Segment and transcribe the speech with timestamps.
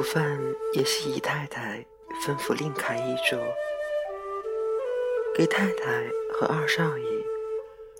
[0.00, 0.40] 午饭
[0.72, 1.84] 也是姨太太
[2.24, 3.38] 吩咐另开一桌，
[5.36, 7.04] 给太太和二少爷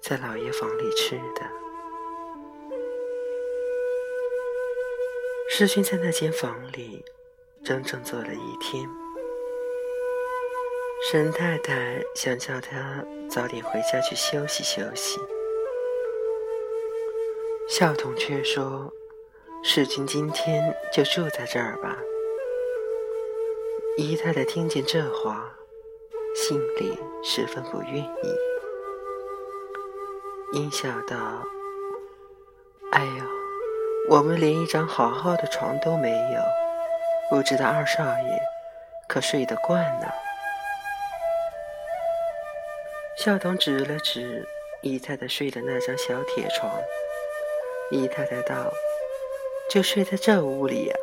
[0.01, 1.47] 在老爷房里吃的。
[5.51, 7.05] 世勋在那间房里
[7.63, 8.89] 整整坐了一天。
[11.11, 15.21] 沈太太想叫他早点回家去休息休息，
[17.69, 18.91] 孝童却说
[19.63, 21.97] ：“世君今天就住在这儿吧。”
[23.99, 25.53] 姨太太听见这话，
[26.35, 28.35] 心里十分不愿意，
[30.55, 31.17] 阴笑道
[32.93, 33.25] ：“哎呦，
[34.09, 36.41] 我们连一张好好的床都没有，
[37.29, 38.41] 不知道二少爷
[39.09, 40.07] 可睡得惯呢？”
[43.19, 44.49] 孝童指了指
[44.81, 46.73] 姨太太睡的那张小铁床，
[47.91, 48.73] 姨太太道
[49.71, 50.97] ：“就睡在这屋里呀。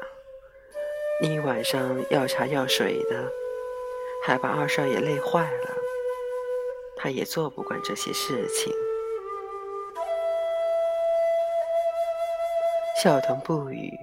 [1.22, 3.32] 你晚上要茶要水的，
[4.26, 5.78] 还把二少爷累坏了。
[6.98, 8.72] 他也做不惯这些事情。”
[13.02, 13.98] 孝童不语，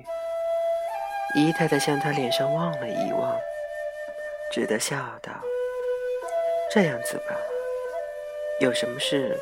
[1.36, 3.38] 姨太太向他脸上望了一望，
[4.50, 5.30] 只得笑道
[6.72, 7.36] ：“这样子吧。”
[8.60, 9.38] 有什么事，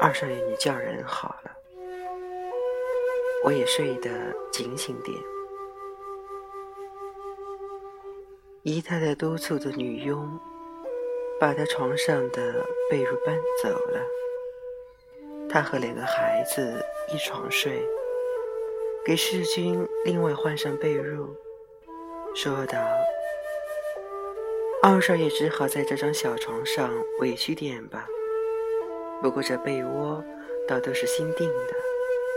[0.00, 1.52] 二少爷你叫人好了，
[3.44, 4.10] 我也睡得
[4.52, 5.16] 警醒点。
[8.62, 10.38] 姨太太督促的女佣
[11.40, 14.00] 把她床上的被褥搬走了，
[15.48, 17.82] 她和两个孩子一床睡，
[19.04, 21.26] 给世君另外换上被褥，
[22.34, 22.78] 说道
[24.84, 28.06] ：“二少爷只好在这张小床上委屈点吧。”
[29.22, 30.22] 不过这被窝
[30.68, 31.74] 倒都是新订的，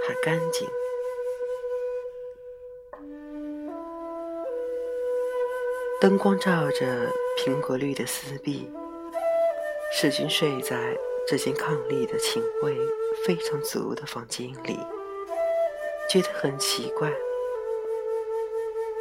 [0.07, 0.65] 还干净。
[6.03, 6.85] 灯光照着
[7.37, 8.69] 苹果绿的丝壁，
[9.93, 10.75] 世君睡在
[11.25, 12.75] 这间伉俪的寝味
[13.25, 14.77] 非常足的房间里，
[16.09, 17.09] 觉得很奇怪，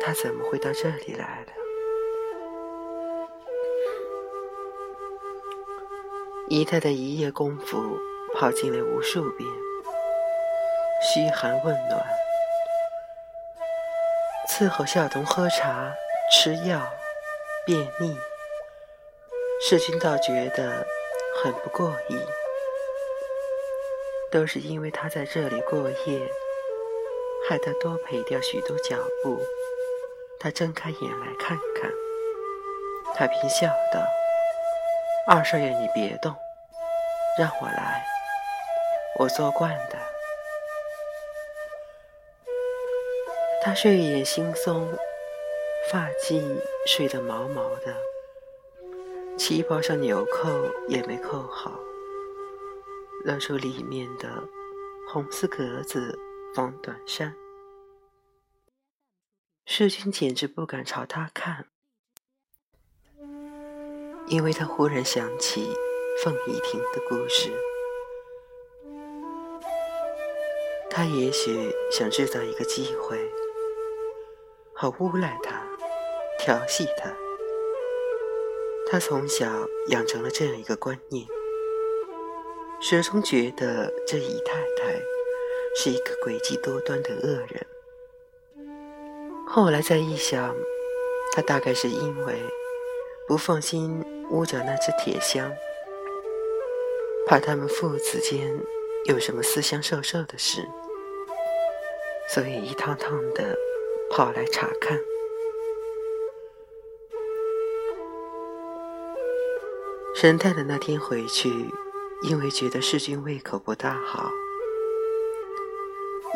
[0.00, 1.52] 他怎么会到这里来了？
[6.48, 7.98] 姨太太一夜功夫
[8.36, 9.50] 跑进来无数遍，
[11.02, 12.06] 嘘寒问暖，
[14.48, 15.92] 伺候孝童喝茶、
[16.34, 16.80] 吃药、
[17.66, 18.16] 便秘。
[19.60, 20.84] 世君倒觉得
[21.42, 22.18] 很不过瘾，
[24.30, 26.26] 都是因为他在这里过夜，
[27.46, 29.38] 害他多赔掉许多脚步。
[30.40, 31.92] 他睁开眼来看看，
[33.14, 34.00] 他便笑道。
[35.28, 36.34] 二少爷，你别动，
[37.38, 38.02] 让我来，
[39.18, 39.98] 我做惯的。
[43.62, 44.88] 他睡眼惺忪，
[45.90, 47.96] 发髻睡得毛毛的，
[49.36, 50.48] 旗袍上纽扣
[50.88, 51.78] 也没扣好，
[53.24, 54.28] 露出里面的
[55.08, 56.18] 红丝格子
[56.54, 57.34] 防短衫。
[59.66, 61.66] 世君简直不敢朝他看。
[64.28, 65.68] 因为他忽然想起
[66.22, 67.50] 凤仪亭的故事，
[70.88, 73.18] 他也许想制造一个机会，
[74.74, 75.66] 好诬赖他、
[76.44, 77.08] 调戏他。
[78.90, 79.46] 他从小
[79.90, 81.24] 养成了这样一个观念，
[82.80, 85.00] 始终觉得这姨太太
[85.76, 87.64] 是一个诡计多端的恶人。
[89.46, 90.52] 后来再一想，
[91.32, 92.34] 他大概是因为
[93.28, 94.04] 不放心。
[94.30, 95.52] 屋角那只铁箱，
[97.26, 98.58] 怕他们父子间
[99.04, 100.66] 有什么私相授受的事，
[102.30, 103.54] 所以一趟趟的
[104.10, 104.98] 跑来查看。
[110.22, 111.50] 神探的那天回去，
[112.22, 114.30] 因为觉得世君胃口不大好，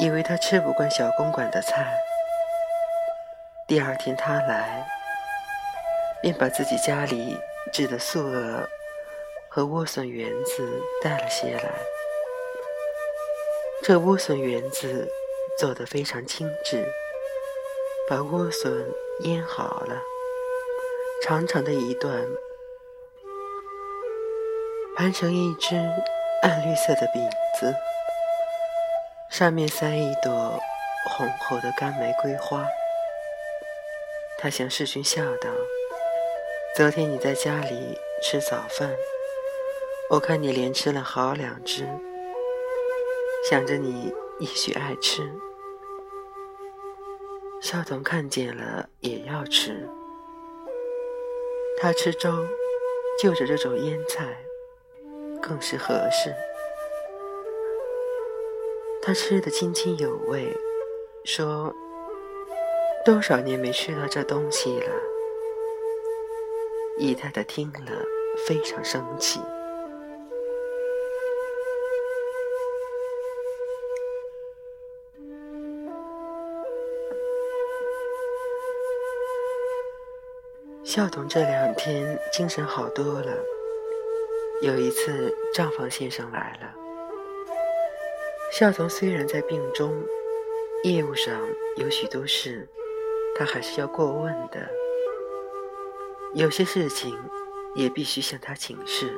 [0.01, 1.97] 以为他吃不惯小公馆的菜。
[3.69, 4.85] 第二天他来，
[6.21, 7.39] 便把自己家里。
[7.73, 8.69] 制的素鹅
[9.49, 11.71] 和莴笋圆子带了些来。
[13.85, 15.09] 这莴笋圆子
[15.61, 16.85] 做得非常精致，
[18.09, 18.85] 把莴笋
[19.21, 20.03] 腌好了，
[21.23, 22.25] 长长的一段，
[24.97, 25.77] 盘成一只
[26.41, 27.23] 暗绿色的饼
[27.61, 27.77] 子，
[29.29, 30.59] 上面塞一朵
[31.11, 32.67] 红红的干玫瑰花。
[34.39, 35.51] 他向世勋笑道。
[36.75, 38.91] 昨天你在家里吃早饭，
[40.09, 41.87] 我看你连吃了好两只，
[43.51, 45.31] 想着你也许爱吃，
[47.61, 49.87] 孝童看见了也要吃，
[51.79, 52.47] 他吃粥，
[53.23, 54.25] 就着这种腌菜，
[55.43, 56.35] 更是合适。
[59.03, 60.53] 他吃得津津有味，
[61.25, 61.73] 说
[63.05, 64.91] ：“多少年没吃到这东西了。”
[66.99, 68.05] 姨太太听了
[68.47, 69.41] 非常生气。
[80.83, 83.56] 孝童这两天精神好多了。
[84.63, 86.75] 有一次，账房先生来了。
[88.51, 89.95] 孝童虽然在病中，
[90.83, 91.35] 业务上
[91.77, 92.67] 有许多事，
[93.37, 94.67] 他还是要过问的。
[96.35, 97.15] 有些事情
[97.75, 99.13] 也必须向他请示，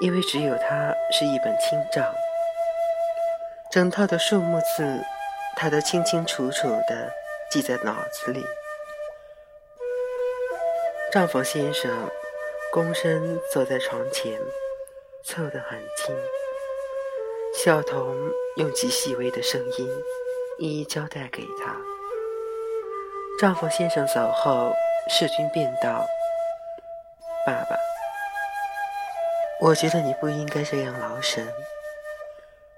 [0.00, 2.04] 因为只有他是一本清账，
[3.70, 5.00] 整套的数目字，
[5.56, 7.12] 他都清清楚楚的
[7.50, 8.42] 记在脑子里。
[11.12, 12.10] 账房先生
[12.74, 14.36] 躬身坐在床前，
[15.22, 16.12] 凑得很近。
[17.54, 18.16] 小童
[18.56, 19.88] 用极细微的声音
[20.58, 21.76] 一一交代给他。
[23.38, 24.72] 丈夫先生走后，
[25.08, 26.04] 世君便道
[27.46, 27.76] ：“爸爸，
[29.60, 31.46] 我觉得你不应该这样劳神。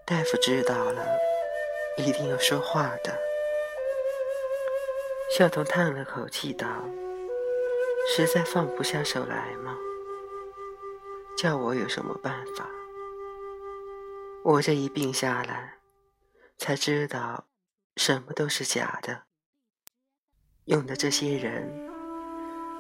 [0.05, 1.19] 大夫知道了，
[1.97, 3.19] 一定要说话的。”
[5.35, 6.67] 小童叹了口气道。
[8.15, 9.77] 实在放不下手来吗？
[11.37, 12.67] 叫我有什么办法？
[14.43, 15.75] 我这一病下来，
[16.57, 17.47] 才知道
[17.97, 19.25] 什么都是假的。
[20.65, 21.71] 用的这些人，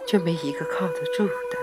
[0.07, 1.59] 就没一个靠得住的。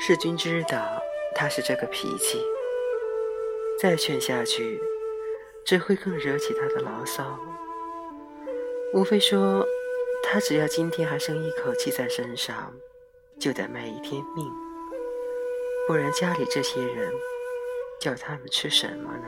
[0.00, 1.00] 世君知道
[1.36, 2.44] 他是这个脾气，
[3.80, 4.80] 再劝下去。
[5.64, 7.38] 只会更惹起他的牢骚。
[8.94, 9.66] 无非说，
[10.22, 12.74] 他只要今天还剩一口气在身上，
[13.40, 14.46] 就得卖一天命，
[15.88, 17.10] 不然家里这些人
[17.98, 19.24] 叫他们吃什么呢？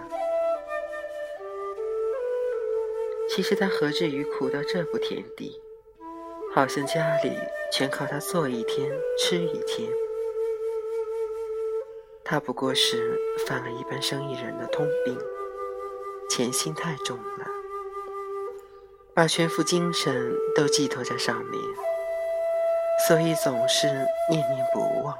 [3.30, 5.58] 其实他何至于苦到这步田地？
[6.54, 7.32] 好像家里
[7.72, 9.90] 全靠他做一天吃一天。
[12.22, 15.18] 他不过是犯了一般生意人的通病。
[16.28, 17.46] 钱心太重了，
[19.14, 21.62] 把全副精神都寄托在上面，
[23.06, 23.86] 所以总是
[24.28, 25.16] 念念不忘。